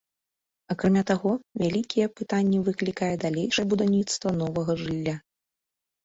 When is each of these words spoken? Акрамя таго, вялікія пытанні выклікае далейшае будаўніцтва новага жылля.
Акрамя 0.75 1.01
таго, 1.09 1.33
вялікія 1.63 2.05
пытанні 2.21 2.61
выклікае 2.69 3.09
далейшае 3.25 3.65
будаўніцтва 3.73 4.29
новага 4.41 4.73
жылля. 4.81 5.15